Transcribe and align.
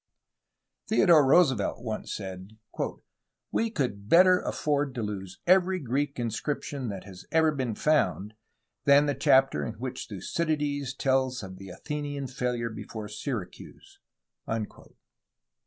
Theodore 0.87 1.23
Roosevelt 1.23 1.83
once 1.83 2.11
said: 2.15 2.57
"We 3.51 3.69
could 3.69 4.09
better 4.09 4.41
afford 4.41 4.95
to 4.95 5.03
lose 5.03 5.37
every 5.45 5.77
Greek 5.79 6.19
inscription 6.19 6.89
that 6.89 7.03
has 7.03 7.27
ever 7.31 7.51
been 7.51 7.75
found 7.75 8.33
than 8.85 9.05
the 9.05 9.13
chapter 9.13 9.63
in 9.63 9.75
which 9.75 10.07
Thucydides 10.07 10.95
tells 10.95 11.43
of 11.43 11.57
the 11.59 11.69
Athenian 11.69 12.25
failure 12.25 12.71
before. 12.71 13.09
Syracuse." 13.09 13.99